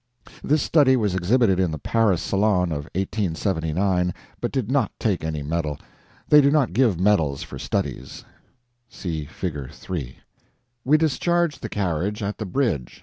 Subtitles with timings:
[0.43, 5.43] This study was exhibited in the Paris Salon of 1879, but did not take any
[5.43, 5.77] medal;
[6.27, 8.25] they do not give medals for studies.
[9.05, 12.99] We discharged the carriage at the bridge.